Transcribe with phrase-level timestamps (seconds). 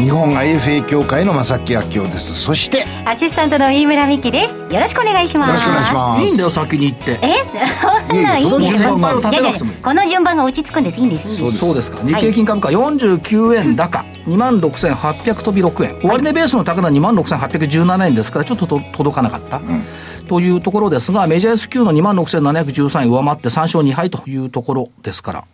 [0.00, 2.34] 日本 IFA 協会の正木明夫です。
[2.34, 4.54] そしてアシスタントの飯村美希です。
[4.72, 5.48] よろしくお願いします。
[5.48, 6.24] よろしくお願いします。
[6.24, 7.18] いいんだよ先に行って。
[7.20, 7.34] え？
[8.08, 9.76] そんなんいいんですかいやいやその順番を立てなくてもいい。
[9.76, 11.00] この順番が落ち着くんです。
[11.00, 11.28] いいんです。
[11.28, 11.58] いいんです。
[11.58, 11.90] そうです。
[11.90, 11.98] か。
[12.06, 16.00] 日経金株価49円高、2万6800飛び6円。
[16.00, 19.60] 終値ベースの高値は2万6817円ですからちょっとと届かなかった、
[20.28, 25.44] というところですがメジャー S q の2万6713円上回って3勝2敗というところですから。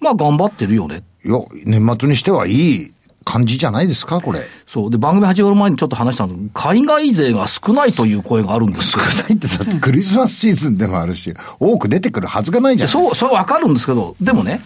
[0.00, 1.02] まあ頑張ってるよね。
[1.24, 2.92] いや年末にしてはいい
[3.26, 4.46] 感じじゃないですかこれ。
[4.68, 4.90] そう。
[4.90, 6.38] で番組始まる前にちょっと話したんです。
[6.38, 13.04] けど海外勢が少ないという声があるんです少よないってだってクリスマスシーズンでもあるし多く出てくるはずがないじゃないですか。
[13.04, 14.60] そう、それはわかるんですけど、でもね、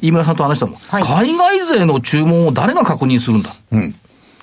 [0.00, 1.02] 飯村さんと話したもん、はい。
[1.02, 3.54] 海外勢の注文を誰が確認するんだ？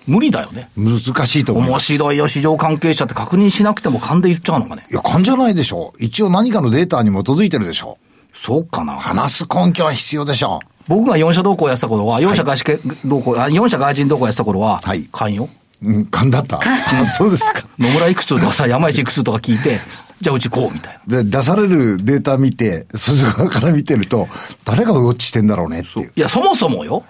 [0.05, 0.69] 無理だよね。
[0.75, 1.85] 難しいと思い面ます。
[1.85, 4.85] 白いよ、市場関係者って確認しなくても勘で言っちゃうのかね。
[4.91, 5.93] いや勘じゃないでしょ。
[5.97, 7.97] う一応何かのデータに基づいてるでしょ。
[8.35, 8.95] そうかな。
[8.95, 8.97] う。
[8.97, 15.07] 話す根拠は必要でしょ僕が4社同行やってた頃は、4社外資系同行、あ4社外人同行やってた頃は、はい。
[15.11, 15.49] 勘よ。
[15.81, 16.59] ううん勘だった。
[16.61, 17.67] あそうですか。
[17.77, 19.79] 野村いくつとかさ、山一いくつとか聞いて、
[20.21, 21.23] じゃあうちこうみたいな。
[21.23, 24.29] で出されるデータ見て外側から見てると
[24.63, 26.11] 誰がウォッチしてんだろうねっていう。
[26.15, 27.03] いや、そもそもよ。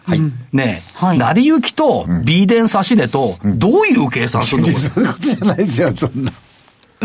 [0.51, 1.17] ねえ、はい。
[1.19, 6.31] 成り行きと B 電差し値と、どういう計算するの、これそういうことじゃないですよそんな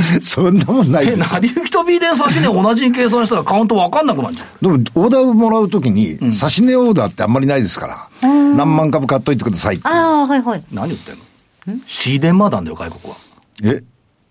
[0.23, 4.65] そんなもんないえ、ですよ成り行きと B 電差し値同じに計算したらカウントわかんなくなっちゃう。
[4.65, 9.89] でも、オーダーをもらうときに、指し値オーダーってあんまりないですから、何万株買っといてくださいって。
[9.89, 13.19] ああはいはい何言ってんの ?C 電マなんだよ、外国は。
[13.65, 13.83] え？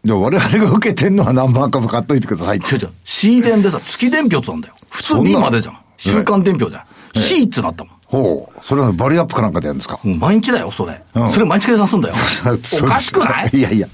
[0.05, 2.89] でも我々が受けてんのは何万株買っといてくださいって違う違う。
[3.03, 4.75] C 電でさ、月伝票ってなんだよ。
[4.89, 5.77] 普通 B までじゃん。
[5.97, 6.83] 週間伝票じゃん。
[7.19, 7.93] C ってなったもん。
[8.05, 8.59] ほう。
[8.65, 9.99] それはバリアップかなんかでやるんですか？
[10.03, 11.01] もう毎日だよ、それ。
[11.15, 12.15] うんそれ毎日計算するんだよ。
[12.83, 13.49] おかしくない？
[13.51, 13.87] いやいや。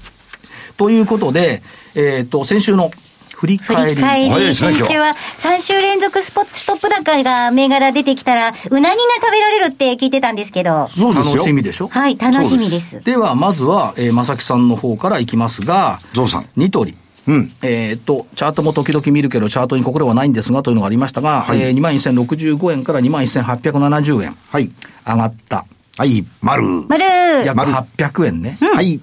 [0.76, 1.62] ということで、
[1.94, 2.90] えっ、と、先週の
[3.36, 4.46] 振り振返り。
[4.46, 10.88] り先週は3週連続スポットストップ高が銘柄出てきたら、うなぎが食べられるって聞いてたんですけど。
[10.88, 11.32] そうですよ。
[11.34, 11.88] 楽しみでしょ？
[11.88, 13.04] はい、楽しみです。
[13.04, 16.48] では、まずは、えー、正木さんの方からいきますが、ゾウさん。
[16.56, 16.96] ニトリ。
[17.26, 17.52] うん。
[17.62, 24.70] えーっと、チャートも時々見るけど、チャートに心はないんですが、というのがありましたが、はいえー、21,065円から21,870円はい。
[25.06, 25.64] 上がった。
[25.96, 26.62] はい、丸。
[26.88, 27.04] まる
[27.44, 28.58] 約800円ね。
[28.60, 29.00] はい。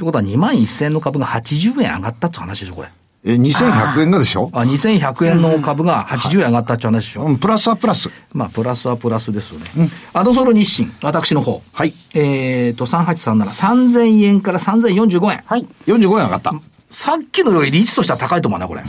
[0.00, 2.88] ってことは2万1000円の株が80円上がったって話でしょ、これ。
[3.22, 4.48] え、2100円がでしょ？
[4.54, 7.24] あ、2100円の株が80円上がったって話でしょ。
[7.24, 8.10] うん、プラスはプラス。
[8.32, 9.90] まあ、プラスはプラスですよね。
[10.14, 11.60] アドソル日清、私の方。
[11.74, 11.92] はい。
[12.14, 15.42] えーっと、3837、3000円から3045円。
[15.44, 15.66] はい。
[15.86, 16.54] 45円上がった。
[16.90, 18.82] さっきのより率としては高いと思うな、これ。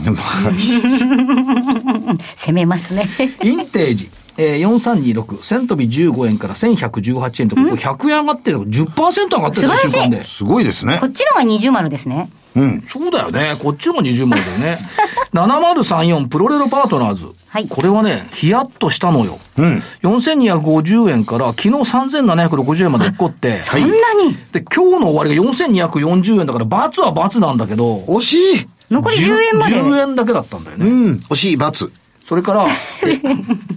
[2.36, 3.06] 攻めますね。
[3.44, 10.24] インテージ、えー、4326、1000飛び15円から1118円と、これ100円上がってる、10%上がってるね、素晴らしい週間で。
[10.24, 11.06] すごいですねこ。
[11.06, 12.30] っちのが二重丸ですね。
[12.54, 12.84] うん。
[12.88, 13.56] そうだよね。
[13.58, 14.78] こっちのが20万だよね。
[15.32, 17.26] 7034プロレロパートナーズ。
[17.48, 19.38] はいこれはね、ヒヤッとしたのよ。
[19.58, 19.82] うん。
[20.02, 23.60] 4250円から昨日3760円まで落っこって。
[23.60, 24.34] そんなに？
[24.52, 28.68] で、今日の終わりが4240円だから、罰は罰なんだけど、惜しい。
[28.90, 29.76] 残り10円まで。
[29.76, 30.86] 10円だけだったんだよね。
[30.86, 31.12] うん。
[31.30, 31.90] 惜しい、罰。
[32.32, 32.64] それから、
[33.04, 33.20] え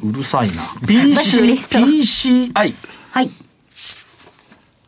[0.01, 0.63] うるさいな。
[0.79, 2.73] 罰 PC、PCI。
[3.11, 3.29] はい。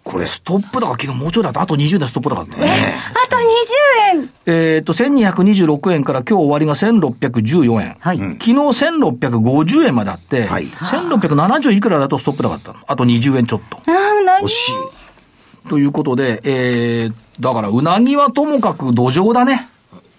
[0.05, 2.95] これストップ高、昨日もうちょいだと、あと20でストップ高だね。
[3.11, 7.97] あと20円えっと、1226円から今日終わりが1614円。
[8.00, 8.17] はい。
[8.17, 12.79] 昨日1650円まであって、はい1670いくらだとストップ高だったの？
[12.88, 13.79] あと20円ちょっと。
[13.85, 15.67] あーうなぎ惜しい。
[15.67, 19.67] ということで、えー、だから、うなぎはともかく土壌だね。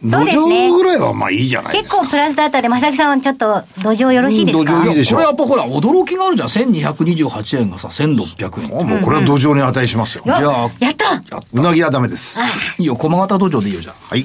[0.00, 1.97] そうですね土壌ぐらいはまあいいじゃないですか。
[1.97, 6.48] 結構プラスだったんで、正木さんはちょっと土壌よろしいですうん土か壌いいでしょこれやっぱほら、驚きがあるじゃん。
[6.48, 8.81] 1228円がさ、1600円。
[8.81, 10.25] あもうこれは土壌に値しますよ。
[10.25, 11.20] じゃあ、やった
[11.53, 12.41] うなぎはダメです。
[12.78, 13.95] いいよ、駒形土壌でいいよ、じゃあ。
[14.10, 14.24] はい。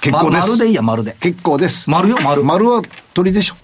[0.00, 0.48] 結ま構です。
[0.50, 1.16] 丸でいいや、丸で。
[1.20, 1.90] 結構です。
[1.90, 2.42] 丸よ、丸。
[2.42, 2.82] 丸は
[3.12, 3.56] 鳥でしょ。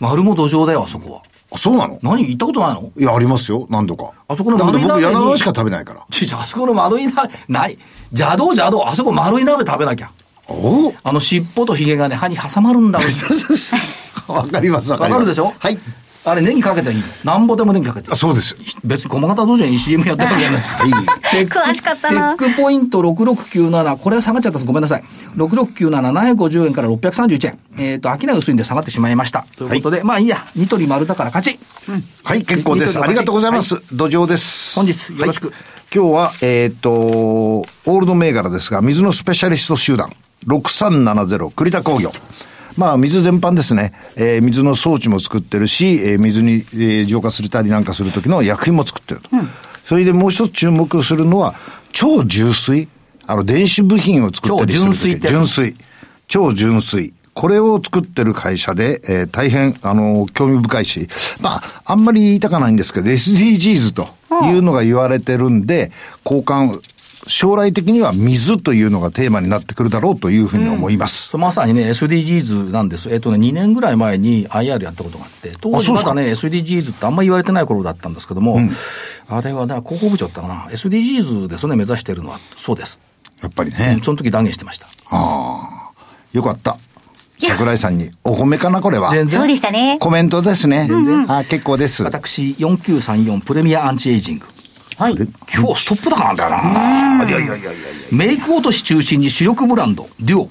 [0.00, 1.22] 丸も土壌だよ、あそこは。
[1.50, 1.98] あ、そうなの？
[2.02, 2.26] 何？
[2.26, 2.90] 行ったことないの？
[2.98, 3.66] いや、ありますよ。
[3.70, 4.12] 何度か。
[4.28, 6.04] あそこのだけど僕、丸い鍋に柳川しか食べないから。
[6.10, 7.78] ちょ、ちょあそこの丸い鍋、ない。
[8.10, 10.10] 邪道邪道、あそこ丸い鍋食べなきゃ。
[10.48, 12.98] おおあの尻尾と髭がね、歯に挟まるんだ
[14.28, 15.18] わかります、わかります。
[15.18, 15.52] わかるでしょ？
[15.58, 15.78] はい。
[16.24, 17.32] あれ、ネギかけていいの？
[17.32, 18.16] なんぼでもネギかけていいあ。
[18.16, 18.56] そうです。
[18.84, 20.60] 別に駒形道場に CM やってるわけじゃない。
[20.66, 20.90] はい。
[21.30, 23.96] テック詳しかったなテックポイント6697。
[23.96, 24.66] これは下がっちゃったんです。
[24.66, 25.04] ごめんなさい。
[25.36, 27.58] 6697、750円から631円。
[27.78, 29.44] えっ、と、商い薄いんで下がってしまいました。
[29.56, 30.44] ということで、まあいいや。
[30.56, 31.58] ニトリ丸だから勝ち。
[32.24, 33.00] はい、結構です。
[33.00, 33.80] ありがとうございます。
[33.92, 34.76] 土壌です。
[34.76, 35.56] 本日よろしくはい
[35.94, 40.12] 今日は、えっ、と、オールド銘柄ですが、水のスペシャリスト集団、
[40.46, 42.12] 6370、栗田工業。
[42.76, 43.92] まあ、水全般ですね。
[44.16, 49.30] えー水の装置も作ってるし、えー水に、えー浄化するたりなんかする時の薬品も作ってると。
[49.84, 51.54] それでもう一つ注目するのは、
[51.92, 52.88] 超純水。
[53.26, 55.74] あの、電子部品を作ったりする時超純水。
[56.28, 57.14] 超純水。
[57.34, 61.08] これを作ってる会社で、えー大変、あの、興味深いし、
[61.40, 64.08] まあ、あんまり言いたかないんですけど、SDGs と
[64.44, 65.90] いうのが言われてるんで、
[66.26, 66.78] 交換、
[67.28, 71.28] 将来的には水というのがテーマになってくるだろうというふうに思います。
[71.28, 73.10] そうまさにね、SDGs なんです。
[73.10, 78.60] えっ、とね、2年ぐらい前に IR やったことがあって、当時まだね、SDGs ってあんまり言われてない頃だったんですけども、
[79.28, 83.00] あれはね、広報部長だったかな、SDGs ですね、目指してるのは、そうです。
[83.42, 83.98] やっぱりね。
[84.02, 84.86] その時断言してました。
[85.10, 85.92] ああ、
[86.32, 86.78] よかった。
[87.38, 89.10] 桜井さんにお褒めかな、これは。
[89.10, 89.98] 全然そうでしたね。
[90.00, 90.88] コメントですね。
[91.28, 92.02] あ結構です。
[92.02, 94.46] 私、4934プレミアアンチエイジング。
[94.98, 95.14] はい。
[95.14, 95.26] 今
[95.74, 97.24] 日ストップ高なんだよな。
[97.28, 97.74] いやいやいやいやいや。
[98.12, 100.50] メイク落とし中心に主力ブランド、デュオ。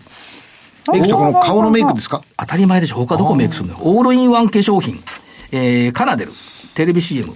[0.93, 2.21] メイクとこの顔のメイクですか？
[2.37, 2.97] 当たり前でしょ。
[2.97, 3.79] 他どこメイクするのよ。
[3.81, 5.03] オールインワン化粧品。
[5.51, 6.31] えー、カナデル。
[6.75, 7.33] テレビ CM。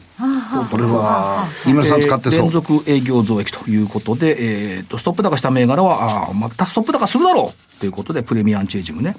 [0.69, 2.51] これは、井村さん使ってそうえー連。
[2.51, 4.35] 続営業増益ということで、
[4.75, 9.15] えー、とストップ高した銘柄は、あーまたストップ高するだろうということで、プレミアアンチエイジングね。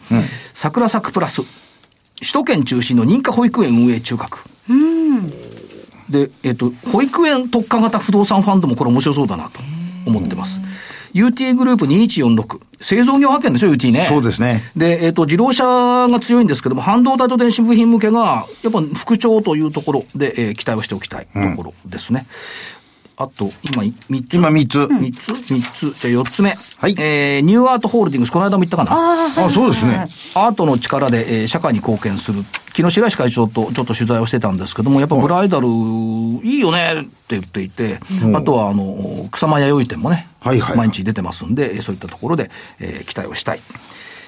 [0.52, 1.42] 桜咲くプラス。
[2.20, 4.44] 首都圏中心の認可保育園運営中核。
[6.10, 9.60] で、えっ、と、保育園特化型不動産ファンドもこれ面白そうだなと
[10.06, 10.58] 思ってます。
[11.14, 12.60] UT グループ2146。
[12.82, 14.06] 製造業派遣ですよ、UT ね。
[14.08, 14.70] そうですね。
[14.76, 22.26] で、えっ、と、自動車が強いんですけども、半導体と電子部品向けが、やっぱ復調というところで、えー期待をしておきたいところですね。
[23.20, 24.34] あと、今、い三つ。
[24.34, 24.88] 今3つ。
[24.88, 25.92] 三つ三つ。
[25.92, 26.56] じゃあ四つ目。
[26.78, 29.26] はいえー、ニューアートホールディングス、この間も言ったかな。
[29.44, 30.06] あ、そうですね。
[30.34, 32.42] アートの力で、えー社会に貢献する。
[32.74, 38.00] 昨日、白石会長とちょっと取材をしてたんですけども、やっぱブライダル、いいよねって言っていて、
[38.34, 43.60] あとは、あの、草間弥生店もね、はいはいはい毎日出てますんで、えーそういったところで、えー期待をしたい。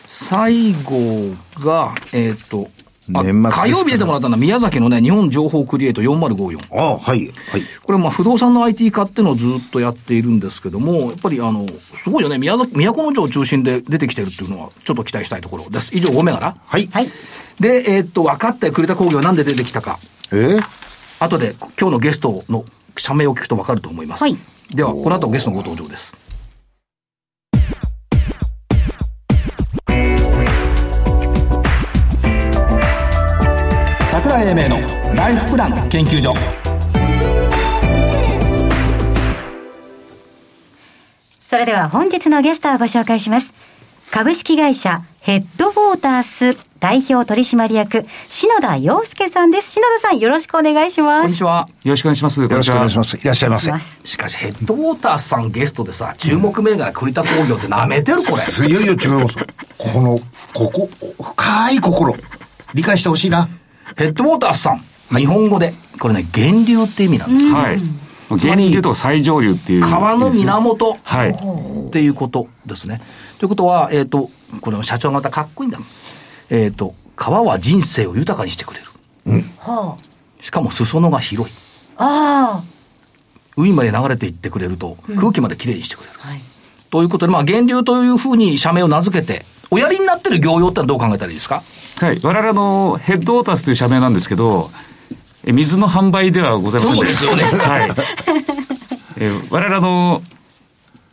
[0.06, 6.76] 最後が、えっ、と、あ年末火曜日出てもらったのは宮崎のね、日本情報クリエイト4054。
[6.76, 7.26] あはい。
[7.26, 7.62] はい。
[7.82, 11.66] これまあ不動産の IT 化っていうのをずっとやっているんですけども、やっぱりあの、
[12.02, 15.90] すごいよね、宮崎、都城を中心で出てきてるっていうのは、ちょっと期待したいところです。
[15.93, 16.56] 以上5銘柄。
[16.64, 16.88] はい。
[16.93, 17.08] はい。
[17.60, 19.98] で、えーっと、分かったよ、栗田工業なんで出てきたか。
[20.32, 20.82] えー
[21.25, 22.64] 後で、今日のゲストの
[22.96, 24.22] 社名を聞くと分かると思います。
[24.22, 24.37] はい
[24.75, 26.14] では、この後ゲストのご登場です。
[34.32, 36.32] 桜井英明のライフプラン研究所。
[41.46, 43.52] それでは本日のゲストをご紹介します。
[44.11, 49.73] 株式会社ヘッドウォータース代表取締役篠田洋介さんです。
[49.73, 51.23] 篠田さんよろしくお願いします。
[51.25, 51.67] こんにちは。
[51.84, 52.40] よろしくお願いします。
[52.40, 53.19] よよろしくお願いします。
[53.19, 53.70] いらっしゃいませ。
[54.06, 58.25] しかし、ヘッドウォーターさんゲストでさ、注目銘柄栗田工業って舐めてるこ
[58.62, 58.67] れ。
[58.67, 59.37] いやいや違います。
[59.76, 60.19] この、
[60.55, 60.88] ここ、
[61.23, 62.14] 深い心。
[62.73, 63.46] 理解してほしいな。
[63.96, 64.79] ヘッドウォーターさん。
[65.17, 65.73] 日本語で。
[65.99, 67.55] これね、源流って意味なんですよ。
[67.55, 67.79] はい。
[68.31, 69.82] 源流とか最上流っていう。
[69.82, 70.96] 川の源。
[71.02, 71.31] はい。
[71.31, 73.00] っていうことですね。
[73.38, 74.31] ということは、えっ、と、
[74.61, 75.79] これ社長がまたかっこいいんだ。
[76.50, 78.87] えっ、と、川は人生を豊かにしてくれる。
[79.58, 79.96] は
[80.40, 81.55] しかも裾野が広い。
[81.96, 82.62] あ。
[82.62, 82.64] あ
[83.56, 86.12] 海まで流れていってくれると、空気まできれいにしてくれる。
[86.25, 86.29] あ。
[86.29, 86.40] はい。
[86.90, 91.62] ということで、まあ、源流というふうに社名を名付けて、おやりになってる業用ってのはどう考えたらいいですか？
[91.98, 92.20] はい。
[92.22, 94.70] 我々のヘッドウォータースという社名なんですけど、
[95.44, 97.44] え水の販売ではございませんそうですよね。
[97.44, 97.91] はい。
[99.19, 100.20] え我々の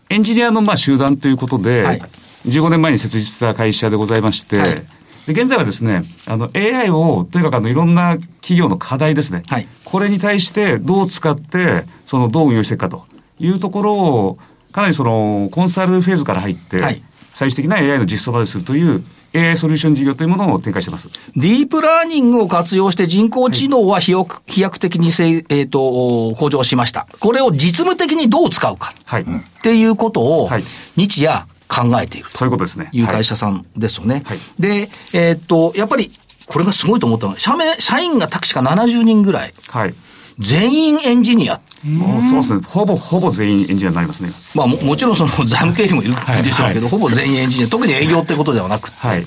[0.09, 2.01] エンジニアのまあ集団ということで、はい。
[2.47, 4.75] 15年前に設立した会社でございまして、はい。
[4.75, 4.83] で
[5.27, 9.67] 現在はですね、あの AI をとにかくあのいろんな企業の課題ですね、はい。
[9.85, 13.05] これに対してどう使って、そのどう運用していくかと
[13.39, 14.37] いうところを、
[14.73, 17.01] かなりそのコンサルフェーズから入って、はい
[17.39, 19.01] 最終的な AI の実装までするという
[19.33, 21.07] AI ソリューション事業というものを展開してます。
[21.37, 27.07] ディープラーニングを活用して人工知能は飛躍飛躍的にせい、えっ、と、向上しました。
[27.21, 29.21] これを実務的にどう使うかはい。
[29.21, 29.25] っ
[29.61, 30.63] ていうことをはい、
[30.97, 32.89] 日夜考えているとそういうことですね。
[32.91, 34.23] いう会社さんですよね。
[34.25, 36.11] はいで、えっ、と、やっぱり、
[36.45, 39.83] これがすごいと思ったのは、社名、社員が確か70人ぐらい、はい。
[39.83, 39.95] はい。
[40.39, 42.61] 全員エンジニアもうそうですね。
[42.65, 44.29] ほぼほぼ全員エンジニアになりますね。
[44.53, 49.25] まあももちろんその 財務経理もいるでしょうけど、ほぼ全員エンジニア、特に営業ってことではなくて、はい。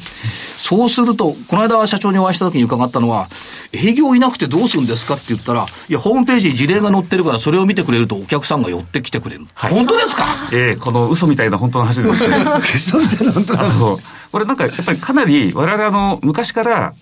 [0.59, 3.29] そうすると、この間社長にお会いした時に伺ったのは、
[3.73, 9.47] 営業いなくてどうするんですかって言ったら、いや、ホームページに事例が載ってるから、それを見てくれるとお客さんが寄ってきてくれる。
[9.55, 10.27] はい本当ですか？
[10.53, 12.37] ええこの嘘みたいな本当の話でですね。
[12.79, 13.99] そうみたいな本当あの、
[14.31, 16.93] これなんかやっぱりかなり我々あの、昔から、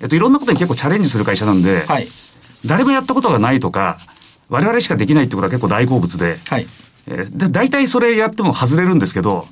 [0.00, 2.06] えっと、いろんなことに結構チャレンジする会社なんで、はい。
[2.66, 3.96] 誰もやったことがないとか、
[4.48, 6.66] 我々しかできないってことは結構大好物で、はい。
[7.06, 9.46] えーで、大体それやっても外れるんですけど、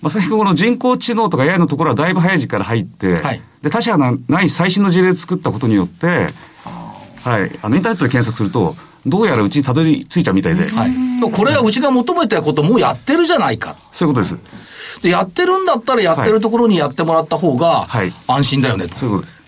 [0.00, 6.26] まあ、最近この人工知能とか AI のところはだいぶ早い時期から入って、はいで、他社がない最新の事例を作ったことによって、
[7.24, 8.74] はい、あの、インターネットで検索すると、
[9.06, 10.92] どうやらうちにたどり着いちゃうみたいで、はい。
[11.30, 13.76] これはうちが求めたこともうやってるじゃないか。
[13.92, 14.38] そういうことです。
[15.02, 18.96] で、やってるんだったらやってるところにやってもらった方がはい安心だよねと。
[18.96, 19.41] そういうことです。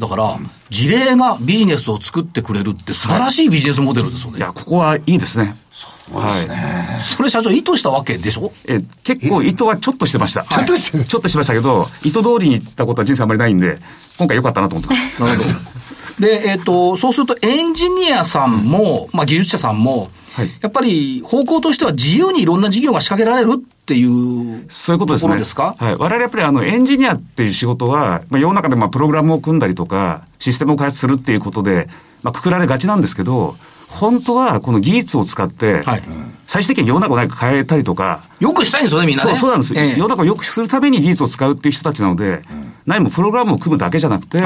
[0.00, 0.38] だから、
[0.70, 4.38] 事例がビジネスを作ってくれるって素晴らしいビジネスモデルですよね。
[4.38, 5.54] いや、ここはいいですね。
[5.70, 5.86] そ
[6.18, 6.54] うですね。
[6.54, 6.60] は
[7.00, 7.02] い。
[7.04, 8.50] それ社長意図したわけでしょ？
[8.66, 10.42] え、結構意図はちょっとしてました。
[10.42, 13.78] ちょっとしてるちょっとしましたけど、意図通りにいったことは人生あんまりないんで、
[14.18, 15.20] 今回良かったなと思ってます。
[15.22, 16.26] なるほど。
[16.26, 20.08] で、えっ、と、そうするとエンジニアさんも、まあ技術者さんも、
[20.40, 25.36] はいやっぱり方向としては自由にいろんな事業が仕掛けられるっていうそういうことですね。
[25.36, 25.74] ですか？
[25.78, 25.96] はい。
[25.96, 31.88] 我々やっぱりあの、エンジニアっていう仕事は、まあ、世の中でまあ、プログラムを組んだりとか、システムを開発するっていうことで、
[32.22, 33.56] まあ、くくられがちなんですけど、
[33.88, 36.02] 本当はこの技術を使って、はい
[36.46, 39.30] 最終的に世の中を何か変えたりとか、よくしたいんですよね、みんなね。
[39.30, 42.42] そうそうなんです、ええ世の中を良くするために技術を使うっていう人たちなので、
[42.86, 44.40] 何もプログラムを組むだけじゃなくて、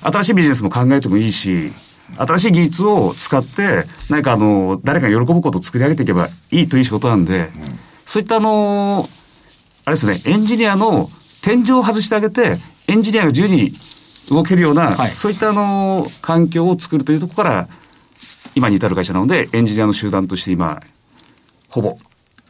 [0.00, 1.70] 新しいビジネスも考えてもいいし、
[2.16, 7.50] 新しい技術を使って、何かあの、誰かが喜ぶことを作り上げていけばいいという仕事なんで、
[8.06, 9.08] そういったあの、
[9.84, 11.10] あれですね、エンジニアの
[11.42, 13.72] 天井を外してあげて、エンジニアが自由に
[14.30, 17.68] 動けるような、はいそういったあの、環境を作るというところから、
[18.54, 20.80] 今に至る会社なので、エンジニアの集団として今、
[21.68, 21.98] ほぼ、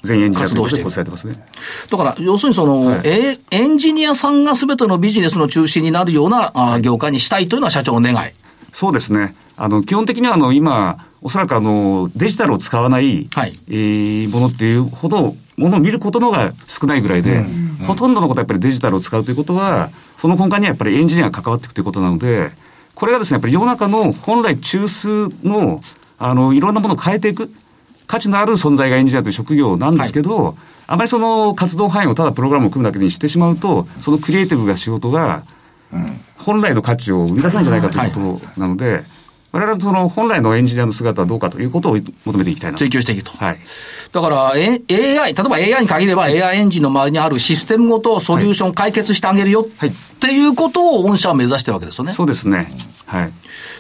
[0.02, 1.46] 全エンジニアということでこう伝えてますね。
[1.90, 8.32] だから、要するにその、はいえエンジニアさんが全てのビジネスの中心になるような、あ業界にしたいというのは社長の願い。
[8.72, 9.34] そうですね。
[9.56, 13.52] あの、基本的にはあの、今、おそらくあの、デジタルを使わない、はい。
[13.68, 17.44] えーものっていうほど、ものを見ることの方が少ないぐらいで、
[17.86, 22.50] ほとんどのことはやっぱりデジタルを使うということは、その根幹にはやっぱりエンジニアが関わっていくということなので、
[22.94, 25.80] これがですね、やっぱり世の中の本来中枢の、
[26.18, 27.50] あの、いろんなものを変えていく、
[28.06, 30.56] 価値のある存在がエンジニアという職業なんですけど、
[30.86, 35.42] あまりその活動範囲をただプログラムを組むだけにしてしまうと、そのクリエイティブな仕事が、
[36.38, 39.04] 本来の価値を生み出さないんじゃないかということなので、
[39.54, 42.84] 我々はその本来のエンジニアの姿はどうかということを求めていきたいなと。
[42.84, 43.30] 追求していくと。
[43.30, 43.58] はい。
[44.10, 49.92] だから、え AI、例えば AI に限れば AI エンジンの周りにあるシステムごとソリューション解決してあげるよ、はいっ
[50.26, 52.12] ていうことを御社は目指してるわけですよね。
[52.12, 52.66] そうですね。
[53.06, 53.32] はい。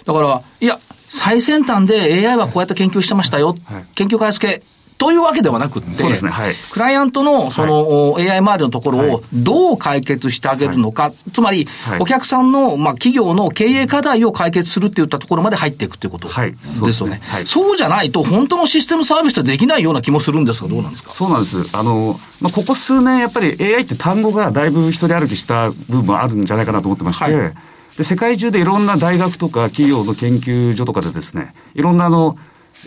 [0.04, 0.78] だから、いや、
[1.08, 4.62] 最先端で AI はこうやって研究してましたよ、はい研究開発系
[4.96, 6.30] というわけではなくって、ね。
[6.30, 6.54] はい。
[6.70, 11.98] クライアントのその、AI 周りのところをどう解決してあげるのか、つまり、はい。
[12.00, 16.50] お客さんの、まあ、企業の経営課題を解決するっていったところまで入っていくということですはい。
[16.50, 17.16] よそうね。
[17.16, 17.20] ね。
[17.24, 17.46] はい。
[17.46, 21.12] そうじゃないと、本当のシステムサービスってできないような気もするんですが、どうなんですか？
[21.12, 21.76] そうなんです。
[21.76, 27.54] あの、まあ、ここ数年やっぱり AI って単語がだいぶ一人歩きした部分もあるんじゃないかなと思ってまして、はい。
[27.96, 32.36] で、世界中でいろんな大学とか企業の研究所とかでですね、いろんなあの、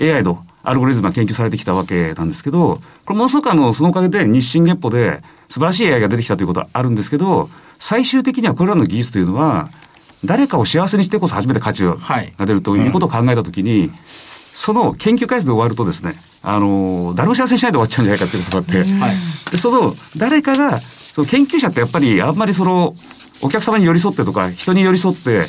[0.01, 7.49] AI のアルゴリズムが研究されてきたわけなんですけど、これものすごくあの、そのおかげで日進月歩で素晴らしい AI が出てきたということはあるんですけど、
[7.79, 9.69] 最終的にはこれらの技術というのは、
[10.25, 12.33] 誰かを幸せにしてこそ初めて価値がはい。
[12.37, 13.91] 出るということを考えたときに、
[14.51, 19.15] その研究開発で終わるとですね、あの、誰も幸せにしないで終わっちゃうんじゃないかっていうことがあって、はい。
[19.51, 22.93] で、その、誰かが、その研究者ってやっぱりあんまりその、
[23.41, 25.45] お客様に寄り添ってとか、人に寄り添って、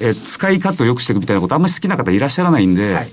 [0.00, 3.08] えー使い勝手を良くしていくみたいなことあんまり好きな方いらっしゃらないんで、はい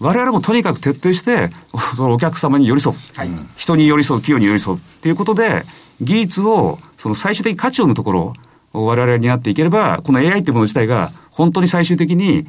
[0.00, 1.50] 我々もとにかく徹底して、
[1.96, 2.96] そのお客様に寄り添う。
[3.14, 5.64] はい人に寄り添う、企業に寄り添うっていうことで、
[6.00, 8.32] 技術を、その最終的価値を生むところ
[8.72, 12.46] を我々が担っていければ、この AI っていうもの自体が、本当に最終的に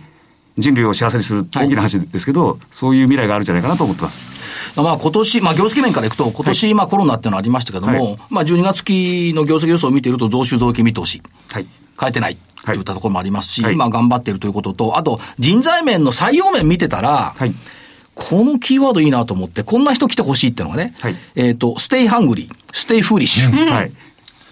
[0.58, 4.76] 人類を幸せにする大きな話ですけど、そういう未来があるんじゃないかなと思ってます。
[4.76, 11.68] まあ今年、まあ業績面からいくと、今年、まあコロナっていうのはありましたけども、はいまあ12月期の業績予想を見ていると増収増益見通し、はい。
[12.00, 17.54] 変えてないといったところもありますし、はい今頑張っているということと、あと人材面の採用面見てたら、はい。
[18.18, 23.72] このキーワードいいなと思って、こんな人来てほしいっていうのがね、はいえっ、と、 Stay hungry, stay foolish。
[23.72, 23.92] はい。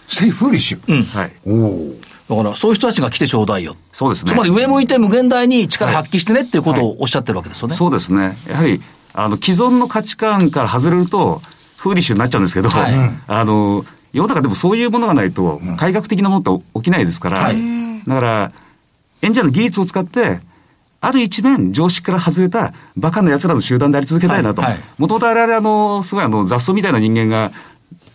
[0.07, 1.03] Stay foolish。
[1.03, 1.33] はい。
[1.47, 1.95] おお。
[2.29, 3.75] だから、そういう人たちが来てちょうだいよ。
[3.91, 4.31] そうですね。
[4.31, 7.73] つまり上向いて無限大に力発揮してねっていうことをおっしゃってるわけですよね。
[7.73, 8.37] そうですね。
[8.47, 8.81] やはり、
[9.13, 11.41] あの、既存の価値観から外れると、
[11.77, 12.93] フーリッシュになっちゃうんですけど、はい
[13.27, 13.85] あの、
[14.15, 17.57] 世の中でもそういうものがないと、改革的なものって起きないですから、はい。
[18.07, 18.51] だから、
[19.22, 20.39] エンジニアの技術を使って、
[21.01, 24.62] ある一面、常識から外れたバカな奴らの集団であり続けたいなと。
[24.98, 27.51] もともと我々、あの、すごいあの、雑草みたいな人間が、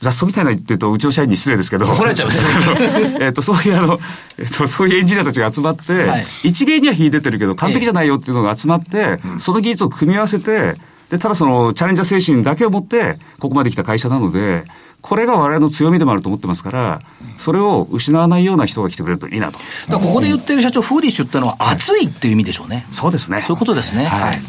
[0.00, 1.85] 雑草みたいな言ってると、うちの社員に失礼ですけど。
[1.85, 2.30] 怒られちゃう
[3.21, 3.99] えっと、そういうあの、
[4.38, 10.76] えっと、そういうエンジニアたちが集まって、はい、一芸には秀でてるけど、完璧じゃないよっていうのが集まって、ええ、その技術を組み合わせて、
[11.11, 14.64] で、ただその、チャレンジャー精神だけを持って、ここまで来た会社なので、
[15.02, 17.00] これが我々の強みでもあると思ってますから、
[17.38, 19.59] それを失わないような人が来てくれるといいなと。
[19.88, 22.87] だここで言ってる社長、フーリッシュっていうのは熱いっていう意味でしょうね。
[22.92, 23.42] そうですね。
[23.47, 24.04] そういうことですね。
[24.04, 24.40] はい。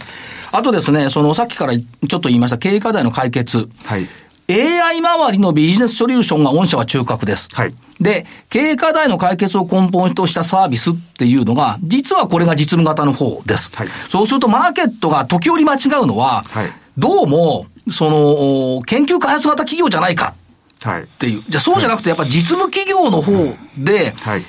[0.51, 3.69] あとですね、そのさっきからちょっと言いました経営課題の解決。
[3.85, 4.07] はい。
[4.49, 7.47] AI 周りのビジネスソリューションが御社は中核です。
[7.53, 7.73] はい。
[8.01, 13.71] で、経営課題の解決を根本としたサービスっていうのが、実はこれが実務型の方です。
[13.75, 13.87] はい。
[14.07, 16.71] そうするとマーケットが時折間違うのは、はい。
[16.97, 20.33] どうも、その、研究開発型企業じゃないか。
[20.83, 21.03] はい。
[21.03, 21.43] っていう。
[21.47, 24.43] じゃあそうじゃなくて、やっぱ実務企業の方で、はい。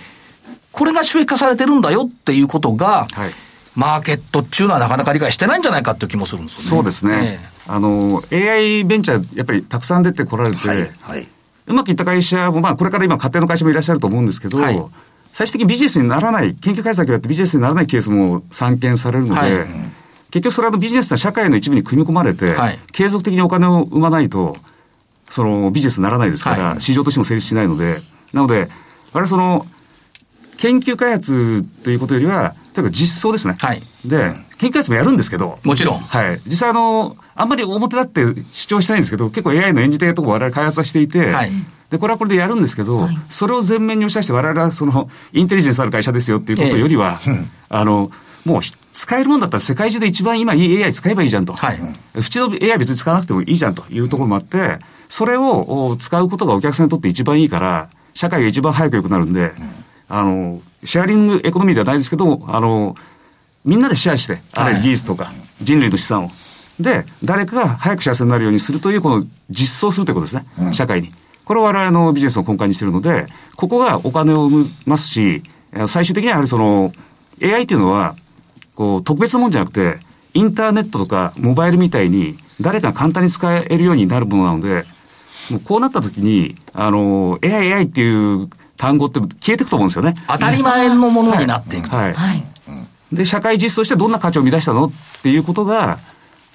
[0.72, 3.30] これが収益化されてるんだよっていうことが、はい。
[3.74, 6.68] マーケットっていうのはなかなか理解してないんじゃないかっていう気もするんですよね。
[6.68, 7.40] そうですね。
[7.66, 11.28] えー、あの、AI ベンチャー、やっぱりたくさん出てこられて、はい、はい、
[11.66, 14.82] うまくいった会社も、まあ、これから今、家庭の会社もいらっしゃると思うんですけど、はい、
[15.32, 19.50] 最終的にビジネスにならない、研究開発をやってビジネスにならないケースも散見されるので、はい、
[20.30, 22.54] 結局それはビジネスの社会の一部に組み込まれて、
[22.92, 24.56] 継続的にお金を生まないと、
[25.32, 28.02] そのビジネスにならないですから、市場としても成立しないので、
[28.34, 28.68] なので、
[29.14, 29.64] あれその、
[30.58, 33.56] 研究開発ということよりは、というか実装ですね。
[33.58, 33.82] はい。
[34.04, 35.58] で、研究開発もやるんですけど。
[35.64, 35.98] もちろん。
[35.98, 36.40] はい。
[36.46, 41.50] 実際あの、あんまり表立って主張してないんですけど、結構 AI の演じ手とか我々開発はしていて、はい。
[41.88, 48.10] で、これはこれでやるんですけど、はい、それを前面に押し出して我々はその、インテリジェンスある会社ですよっていうことよりは、ええ、あの、
[48.44, 48.60] もう
[48.92, 51.54] 使えるもんだったら世界中で一番今いい AI 使えばいいじゃんと。
[51.54, 51.78] はい。
[52.14, 54.78] 普通の AI 別に使わなくてもいいじゃんというところもあって、
[55.12, 59.52] それを使うことがお客さんにとって一番いいから、社会が一番早く良くなるんで、うん。
[60.08, 62.96] あの、シェアリングエコノミーではないですけど、あの、
[63.62, 66.30] みんなでシェアして、あるいは技術とか、人類の資産を。
[66.80, 71.12] で、誰かが早く幸せになるようにするという、この実装するということですね、うん、社会に。
[71.44, 73.26] これを我々のビジネスの根幹にしているので、
[73.56, 75.42] ここがお金を生みますし、
[75.88, 76.90] 最終的にはやはりその、
[77.42, 78.16] AI っていうのは、
[78.74, 79.98] こう、特別なもんじゃなくて、
[80.32, 84.86] インターネットとかモバイルみたいに、誰かが簡単に使えるようになるものなので、
[85.52, 90.14] もうこうなった時に、あの、AI、AI っていう単語って消えていくと思うんですよね。
[90.26, 91.88] 当たり前のものになっていく。
[91.90, 92.14] はい。
[92.14, 92.44] はい、
[93.12, 94.92] で、社会実装してどんな価値を生み出したのっ
[95.22, 95.98] ていうことが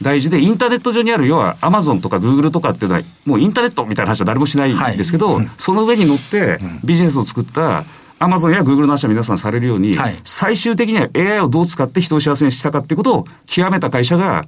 [0.02, 7.86] 大事で、インターネット上にある、要はアマゾンとかグーグルとかっていうのは、もうインターネットみたいな話は誰もしないんですけど、はい、その上に乗ってビジネスを作った
[8.20, 14.46] アマゾンやグーグルの話は皆さんされるように、はい、最終的には AI をどう使って人を幸せにしたかっていうことを極めた会社が、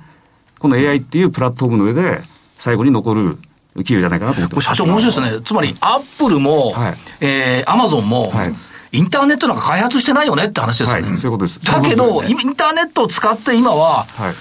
[0.57, 2.21] この AI っていうプラットフォームの上で
[2.57, 3.37] 最後に残る
[3.77, 4.65] 企業じゃないかなと思ってます。
[4.65, 5.43] 社長面白いですね。
[5.45, 8.53] つまり、アップルも、はい、えー、アマゾンも、はい
[8.91, 11.09] インターネットなんか開発してないよねって話ですよね。
[11.09, 11.59] はい、そういうことです。
[11.59, 14.33] だけど、インターネットを使って今は、はい、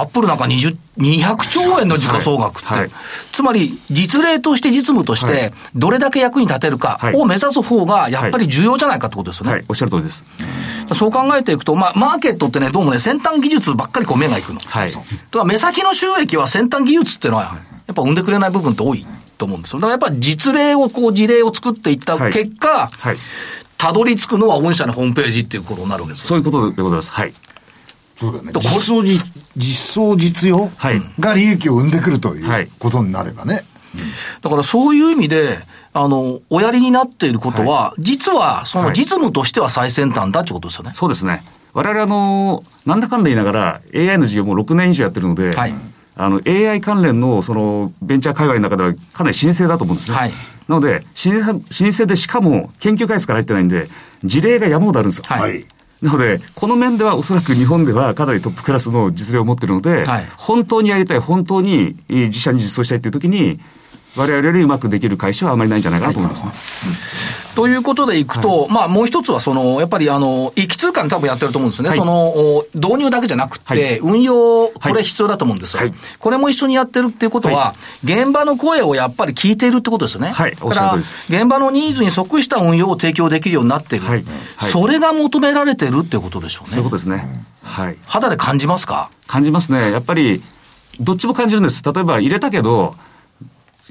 [0.00, 2.90] アップルなんか20、200兆円の時価総額って、はいはい、
[3.32, 9.52] つまり実例として実務として、どれだけ役に立てるかを目指す方がやっぱり重要じゃないかってことですよね。
[9.52, 10.24] はい、おっしゃる通りです。
[10.94, 14.60] そう考えていくと、まあ、マーケットってね、どうもね、先端技術ばっかりこう目がいくの。
[14.60, 14.92] はい。
[15.30, 19.06] とは目先の収益は先端技術っていうのは、やっぱ生んでくれない部分って多い
[19.36, 19.80] と思うんですよ。
[19.80, 23.16] だからやっぱり実例を、こう事例を作っていった結果、はいはい、
[23.78, 27.10] たどり着くのは御社のホームページっていうことになるわけですそういうことでございます。
[27.12, 27.32] はい。
[28.18, 28.52] そうだね。
[28.54, 29.24] 実装実、
[29.56, 30.68] 実装実用
[31.20, 33.62] が利益を生んでくるということになればね。
[34.40, 35.58] だからそういう意味で、
[35.92, 40.90] あの、おやりになっていることは、はい、実は、その実務としては最先端だってことですよね。
[40.94, 41.42] そうですね。
[41.72, 45.74] 我々あの、なんだかんだ言いながら、AI の事業も6年以上やってるので、はい、
[46.16, 50.16] あの、AI 関連の、その、ベンチャー界隈の中ではかなり新生だと思うんですね。
[50.16, 50.32] はい。
[50.68, 51.42] なので、新
[51.92, 53.88] 生でしかも研究開発から入ってないんで、
[54.22, 55.24] 事例が山ほどあるんですよ。
[55.26, 55.64] はい。
[56.02, 63.58] なので、この面ではおそらく日本ではかなりトップクラスの実例を持ってるので、はい、本当にやりたい、本当に自社に実装したいというときに、
[64.18, 66.52] 我々よりうまくできる会社はあまりないんじゃないかなと思いますね。
[67.54, 71.88] ということでいくと、はい、まあもう一つはその、やっぱりあの、一気通貨に多分やってると思うんですね。
[71.88, 77.72] はい、その、導入だけじゃなくて、はい、運用、これ必要だと思うんですよ、これも一緒にやってるっていうことは、
[78.04, 80.30] 現場の声をやっぱり聞いているってことですよね。
[80.30, 81.16] はい、おっしゃるです。
[81.28, 84.02] 現場のニーズに即した運用を提供できるようになってる。
[84.02, 84.24] はい。
[84.60, 86.70] それが求められてるっていうことでしょうね。
[86.70, 87.28] そういうことですね。
[87.64, 87.96] はい。
[88.06, 89.10] 肌で感じますか？
[89.26, 89.90] 感じますね。
[89.90, 90.42] やっぱり、
[91.00, 91.82] どっちも感じるんです。
[91.84, 92.94] 例えば入れたけど、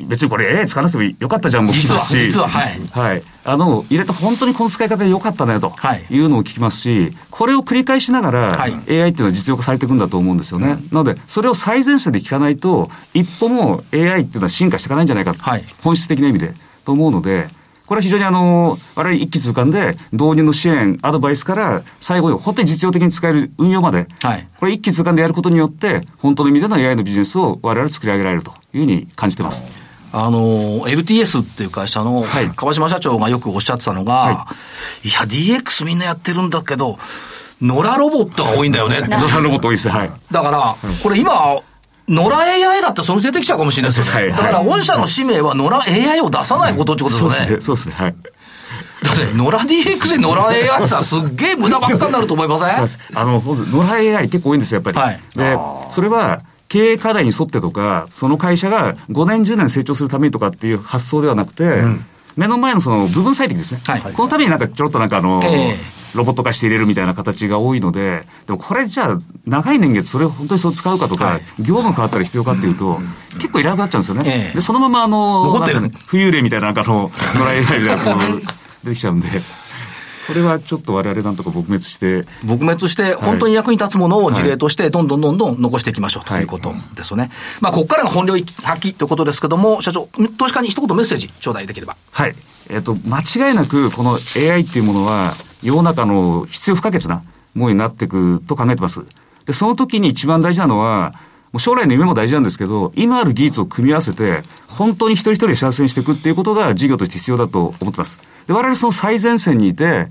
[0.06, 2.26] 別にこれ AI 使わなくてもよかったじゃんも聞きますし。
[2.26, 2.80] 実は、はい。
[2.92, 3.24] はい。
[3.44, 5.74] あの、入れて本当にこの使い方でよかったねと
[6.10, 10.68] いうのを聞きますし、これを繰り返しながら、はい、AI っていうのは実用化されていくんだと思うんですよね。
[10.68, 16.54] うん、なので、それを最前線で聞かないと、一歩も AI っていうのは進化していかないんじゃないか、はい、本質的な意味で、
[16.86, 17.50] と思うので、
[17.88, 29.87] これは非常にあの、我々一気通貫で導入の支援、アドバイスから最後に本当に実用的に使える運用まで、はい、これ一気通貫でやることによって、本当の意味での AI のビジネスを我々作り上げられるというふうに感じてます。
[30.26, 32.26] あの、LTS っていう会社の
[32.56, 34.48] 川島社長がよくおっしゃってたのが、は
[35.04, 36.98] い、いや、DX みんなやってるんだけど、
[37.62, 39.02] 野良ロボットが多いんだよね。
[39.08, 39.90] 野良ロボット多いです。
[39.90, 40.12] はい。
[40.32, 41.58] だから、これ今、
[42.08, 44.30] 野良 AI だってそのせいできちゃうかもしれないですよね。
[44.30, 47.58] だから御社の使命は野良 AI を出さないことってことですよね。
[47.60, 47.96] そうですね。
[47.98, 48.16] はい。
[49.04, 52.74] だって、野良 DX で野良 AI ってさ、すっげえ無駄ばっかになると思いません？
[52.74, 53.00] そうです。
[53.14, 54.98] あの、野良 AI 結構多いんですよ、やっぱり。
[54.98, 55.20] はい。
[55.36, 55.58] で、
[55.92, 63.82] それは、経営課題に沿ってとか、その会社が5年、10年成長するためにとかっていう発想ではなくて、うん、目の前のその部分最適ですね。
[63.86, 73.00] はい、このためになんかちょっとなんかあの、えーロボット化して入れるみたいな形が多いので、でもこれじゃあ、長い年月、それを本当にそう使うかとか、はい、業務変わったら必要かっていうと、
[73.34, 74.50] 結構いらなくなっちゃうんですよね。
[74.50, 79.28] えー、で、そのままあの、残ってる、ね、浮遊霊みたいな、なんかの、野良 AI みたいな、こう、出てきちゃうんで。
[80.28, 82.24] これはちょっと我々なんとか撲滅して。
[82.46, 87.24] 撲滅して、本当に役に立つものを事例として、どんどんどんどん残していきましょうということですよね。
[87.24, 91.96] はい、まあ、ここからが本領発揮ということですけども、社長、投資家に一言メッセージ頂戴できれば。
[92.12, 92.36] はい。
[92.70, 97.24] えっ、ー、と、間違いなく、この AI っていうものは、世の中の必要不可欠な
[97.56, 99.04] ものになっていくと考えてます。
[99.46, 101.14] で、その時に一番大事なのは、
[101.54, 108.20] もう将来の夢も大事なんですけど、今ある技術を組み合わせて、本当に一人一人幸せにしていくっていうことが事業として必要だと思ってます。
[108.48, 110.08] で、我々その最前線にいて、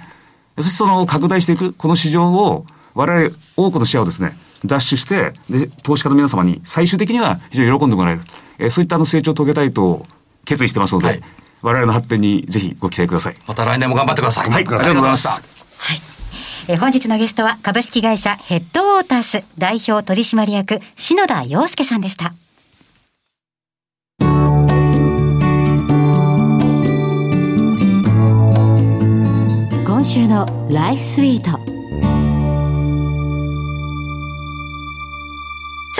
[0.57, 8.22] そしてその拡大していく、この市場を、我々多くのシェアをですね、脱出して、で、投資家の皆様に最終的には非常に喜んでもらえる。
[8.59, 10.07] えー、そういったあの成長を遂げたいと
[10.46, 11.22] 決意してますので、はい、
[11.61, 13.37] 我々の発展にぜひご期待ください。
[13.46, 14.51] また来年も頑張ってください。
[14.51, 15.45] はい、ありがとうございました。
[16.68, 22.33] え本日のゲストは株式会社ヘッドウォータース代表取締役篠田洋介さんでした。
[29.87, 31.76] 今週のライフスイート。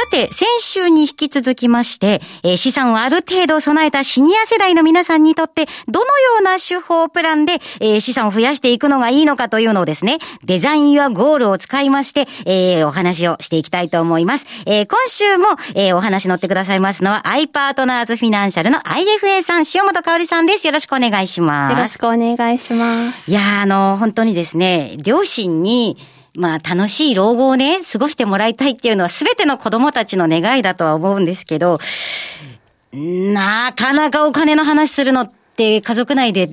[0.07, 14.47] さて、先週に引き続きまして、えー、資産をある程度備えたシニア世代の皆さんにとって、どのような手法プランで、えー、資産を増やしていくのがいいのかというのをですね、デザインやゴールを使いまして、えー、お話をしていきたいと思います。
[14.67, 20.67] えー、今週も、えー、お話乗ってくださいますのは、アイパートナーズフィナンシャルの IFA さん、塩本香里さんです。
[20.67, 21.73] よろしくお願いします。
[21.73, 23.31] よろしくお願いします。
[23.31, 25.97] いやあの、本当にですね、両親に、
[26.37, 31.79] まあ楽しい老後をね、過ごしてもらいたいっていうのは全ての子供たちの願いだとは思うんですけど、
[32.93, 36.51] なかなかお金の話するのって家族内で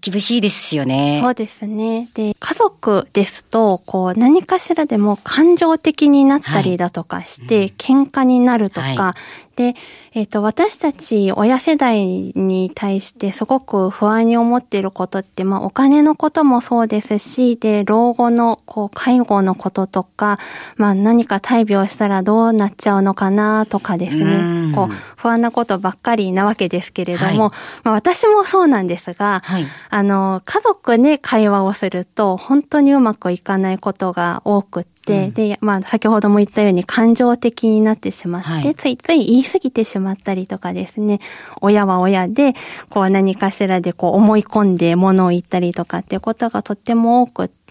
[0.00, 1.20] 厳しいですよね。
[1.22, 2.08] そうですね。
[2.14, 9.14] で、家族ですと、こう、何かしらでも感情的になったりだとかして、はい、喧嘩になるとか、は
[9.51, 9.74] い、で、
[10.14, 20.38] えっ、ー、と、私たち親世代に対してすごく不安に思っていることって、まあ、お金のこともそうですし、で、老後の、こう、介護のこととか、
[20.76, 41.20] まあ、何か大病したらどうなっちゃうのかなとかですね、こう、不安なことばっかりなわけですけれども、はい、まあ、私もそうなんですが、はい、あの、家族で会話をすると、本当にうまくいかないことが多くて、、うん、で、まあ、先ほども言ったように感情的になってしまって、はい、ついつい言い過ぎてしまったりとかですね、
[41.60, 42.54] 親は親で、
[42.88, 47.61] こう何かしらでこう思い込んで物を言ったりとかっていうことがとっても多くって、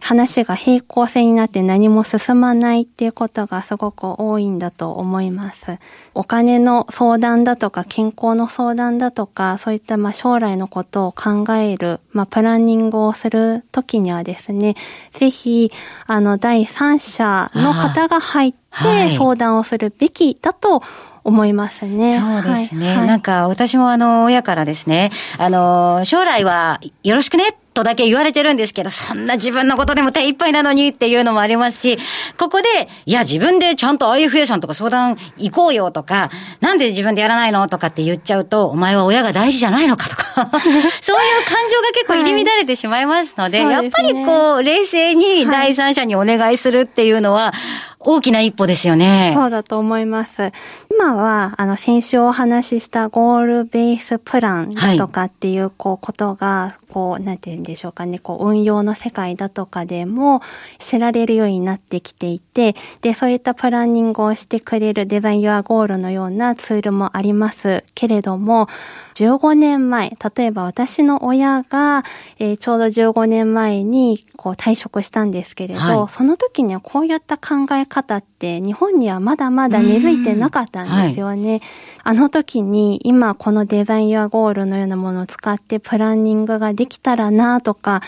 [0.00, 5.78] 話が平行線になって何も進まないっていうことがすごく多いんだと思います。
[6.14, 14.76] お金の相談だとか、健康の相談だとか、そういったまあ将来のことを考える、まあプランニングをするときにはですね、
[15.12, 15.70] ぜひ、
[16.06, 20.82] あの、第三者の方が入って相談をするべきだと
[21.24, 22.18] 思いますね。
[22.18, 22.96] そうですね。
[22.96, 31.98] はい、なんか私もあの、親からですね、あの、将来はよろしくねとだけ言われてるんですけど、そんな自分のことでも手一杯なのにっていうのもありますし、
[32.36, 32.68] ここで、
[33.06, 36.30] いや、自分でちゃんと IFA さんとか相談行こうよとか、
[36.60, 47.54] なんで自分でやらないのとかって言っちゃうと、お前は親が大事じゃないのかとか、 そういう感情が結構入り乱れてしまいますので、はい、やっぱりこう、冷静に第三者にお願いするっていうのは、
[48.02, 49.32] 大きな一歩ですよね。
[49.34, 50.52] そうだと思います。
[50.90, 60.42] 今は、あの、先週お話ししたゴールベースプランとかっていう、こう、ことが、こう、なんて言うんでしょうかね、こう、運用の世界だとかでも
[60.78, 68.68] 知られるようになってきていて、で、そういったプランニングをしてくれるデザインユアゴールのようなツールもありますけれども、
[69.14, 72.04] 15年前、例えば私の親が、
[72.38, 81.50] えー、ちょうど15年前にこう退職したんですけれど、はい、その時にはこういった考え方ってって日本にはまだまだ根付いてなかったんですよね。
[81.50, 81.60] はい、
[82.04, 88.00] あの時に今このデザインやゴールのようなものを使ってプランニングができたらなとか、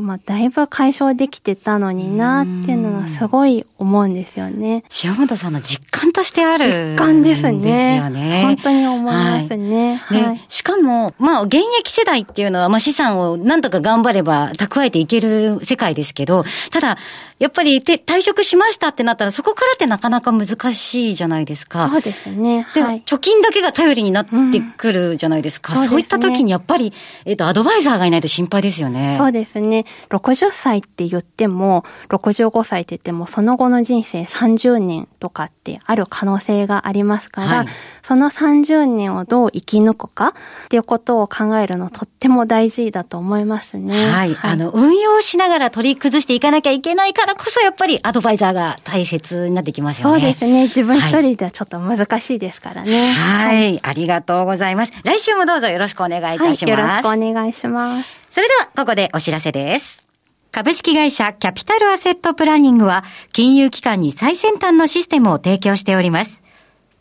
[0.00, 4.84] まあ、だいぶ解消できてたのになっていうのはすごい思うんですよね。
[5.04, 7.52] 塩本さんの実感としてある、実感ですね。
[7.60, 8.42] ですよね。
[8.42, 9.94] 本当に思いますね。
[9.96, 10.22] はい。
[10.22, 16.98] はい、しかも、まあ、現役世代っていうのは、まあ、資産をなんとか頑張れば蓄えていける世界ですけど、ただ、
[17.38, 21.90] やっぱり退職しましたってなったら、そこからってなかなか難しいじゃないですか。
[21.90, 22.66] そうですね。
[22.74, 25.74] で、はい、貯金だけが頼りになってくるじゃないですか。
[25.74, 26.92] うん、そう、ね、いった時にやっぱり、
[27.24, 29.16] えっ、ー、と、アドバイザーがいないと心配ですよね。
[29.18, 29.83] そうですね。
[30.10, 37.66] 60歳って言っても、65歳って言っても、その後の人生30年とかってある可能性がありますから、はい、
[38.02, 43.94] その30年をどう生き抜くかっていうことを考えるのとっても大事だと思いますね。
[44.10, 44.34] はい。
[44.34, 50.20] はい、あの、運用しながら取り崩していかなきゃいけないからこそ、やっぱりアドバイザーが大切になってきますよね。
[50.20, 50.62] そうですね。
[50.64, 53.12] 自分一人ではちょっと難しいですからね。
[53.12, 53.56] はい。
[53.56, 54.92] はい、ありがとうございます。
[55.04, 56.64] 来週もどうぞよろしくお願いいたします。
[56.64, 58.23] はい、よろしくお願いします。
[58.34, 60.02] それでは、ここでお知らせです。
[60.50, 66.42] 株式会社キャピタルアセットプランニングは、金融機関に最先端のシステムを提供しております。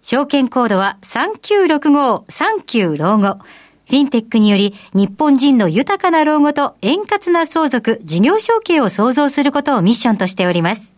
[0.04, 3.39] 証券コードは3965-39老後。
[3.39, 10.93] フィンテックにより日本人の豊かな老後と円滑な相続、事業承継を創造することをミッションとしております。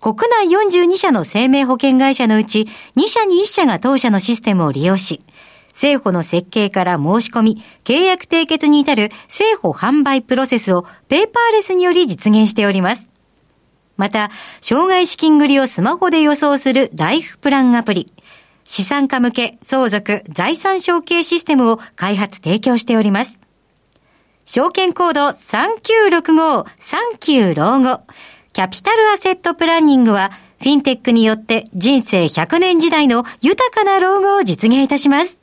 [0.00, 5.20] 国内42社の生命保険会社のうち2社に1社が当社のシステムを利用し、
[5.76, 13.10] 政府の設計から申し込み、契約締結に至る政府販売プロセスをペーパーレスにより実現しております。
[13.98, 14.30] また、
[14.62, 18.10] 障害資金繰りをスマホで予想するライフプランアプリ、
[18.64, 23.38] 資産家向け相続財産承継システムを開発提供しております。
[24.46, 28.00] 証券コード3965-39老後。
[28.54, 35.42] キャピタルアセットプランニングは、フィンテックによって人生100年時代の豊かな老後を実現いたします。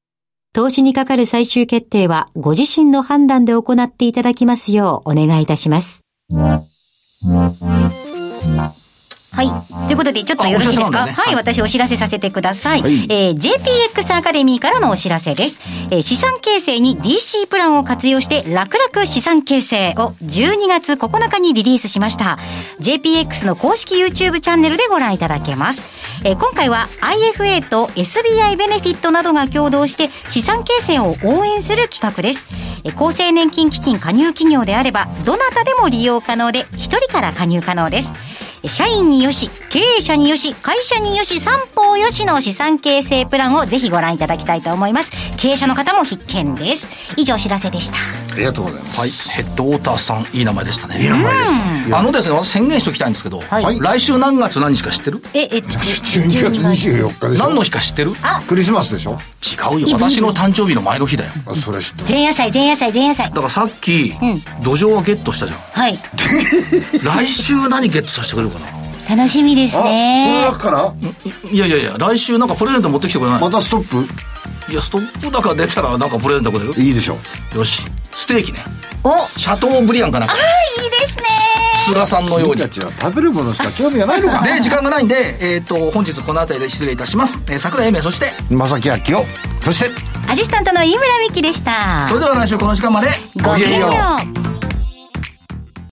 [0.53, 6.03] 投資にかかる最終決定はご自身の判断で行っていただきますようお願いいたします。
[9.33, 9.87] はい。
[9.87, 12.81] ということで、ちょっとよろしいですか、ね、はい、私お知らせさせてください。
[12.81, 15.59] はい、えー、JPX アカデミーからのお知らせです。
[15.89, 22.37] えー、資産形成に DC プランを活用して楽々資産形成を12月9日にリリースしました。
[22.81, 25.81] JPX の公式 YouTube チャンネルでご覧いただけます。
[26.25, 32.45] えー、今回は IFA と SBI ベネフィットなどが共同して資産形成を応援する企画です。
[32.83, 38.30] えー、厚生年金基金加入企業であれば、どなたでも利用可能で、1人から加入可能です。
[38.67, 45.11] 社員によし、経営者によし、会社によし、三方よしの資産形成プランをぜひご覧いただきたいと思います。
[45.37, 47.15] 経営者の方も必見です。
[47.17, 48.20] 以上お知らせでした。
[48.31, 48.99] ありがとうございます。
[48.99, 49.05] は
[49.39, 49.43] い。
[49.43, 51.01] ヘッドウォーターさん、いい名前でしたね。
[51.01, 51.51] いい名前です。
[51.95, 55.21] あのですね、私宣言しておきたいんですけど、はい、来週何月何日か知ってる？
[55.33, 57.45] え、えっと、12月24日でしょ？
[57.45, 58.13] 何の日か知ってる？
[58.23, 59.17] あクリスマスでしょ？
[59.71, 59.87] 違うよ。
[59.97, 61.31] 私の誕生日の前の日だよ。
[61.45, 63.29] あ、それ知って前夜祭、前夜祭、前夜祭。
[63.29, 65.59] だからさっき、うん、土壌はゲットしたじゃん。
[65.59, 65.99] はい。
[67.03, 68.67] 来週何ゲットさせてくれるかな？
[69.15, 71.51] 楽しみですねこの中から？
[71.51, 73.41] いやいやいや来週なんかプレゼント持ってきてくれない？
[73.41, 74.07] またストップ？
[74.69, 76.73] いやストップだから出たらなんかプレゼントくれる？
[76.81, 77.17] いいでしょ。
[77.55, 77.81] よし。
[78.13, 78.59] ステーキね。
[79.03, 79.17] お。
[79.25, 80.27] シャトーブリアンかな？
[80.27, 80.33] ああ
[80.83, 81.23] いいですね。
[81.85, 82.61] 菅さんのように。
[82.61, 88.31] たちは食べるものしか興味がないのかで時間がないんで、えーと、本日この辺りで失礼いたします、えー、桜井英明そして？
[88.49, 89.25] 正木明夫。
[89.63, 89.89] そして？
[90.29, 92.07] アシスタントの井村美樹でした。
[92.07, 93.07] それでは来週この時間まで
[93.43, 94.50] ごきげんよう